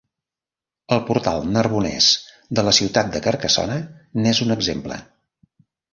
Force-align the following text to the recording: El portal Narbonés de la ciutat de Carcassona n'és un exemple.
El 0.95 1.01
portal 1.09 1.43
Narbonés 1.57 2.07
de 2.59 2.63
la 2.69 2.73
ciutat 2.79 3.13
de 3.17 3.21
Carcassona 3.27 3.77
n'és 4.23 4.45
un 4.47 4.57
exemple. 4.61 4.99